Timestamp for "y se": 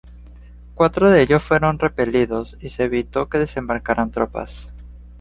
2.59-2.85